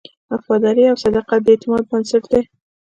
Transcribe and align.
وفاداري 0.31 0.83
او 0.91 0.95
صداقت 1.03 1.39
د 1.43 1.47
اعتماد 1.53 1.83
بنسټ 1.89 2.23
دی. 2.31 2.41